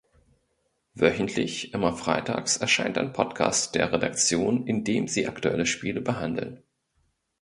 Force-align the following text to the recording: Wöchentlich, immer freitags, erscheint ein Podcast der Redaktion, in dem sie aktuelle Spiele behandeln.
Wöchentlich, 0.95 1.75
immer 1.75 1.93
freitags, 1.93 2.57
erscheint 2.57 2.97
ein 2.97 3.13
Podcast 3.13 3.75
der 3.75 3.91
Redaktion, 3.91 4.65
in 4.65 4.83
dem 4.83 5.07
sie 5.07 5.27
aktuelle 5.27 5.67
Spiele 5.67 6.01
behandeln. 6.01 6.63